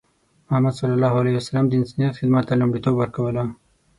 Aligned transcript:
محمد 0.47 0.71
صلى 0.73 0.93
الله 0.95 1.13
عليه 1.19 1.35
وسلم 1.39 1.65
د 1.67 1.73
انسانیت 1.79 2.13
خدمت 2.19 2.43
ته 2.49 2.53
لومړیتوب 2.61 2.95
ورکوله. 2.97 3.43